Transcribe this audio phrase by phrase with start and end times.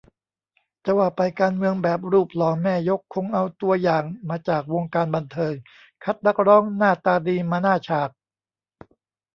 [0.85, 5.53] จะว่าไป การเมืองแบบรูปหล่อแม่ยก คงเอาตัวอย่างมาจากวงการบันเทิง
[6.03, 8.09] คัดนักร้องหน้าตาดีมาหน้าฉาก